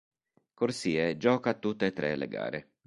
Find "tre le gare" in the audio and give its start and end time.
1.93-2.71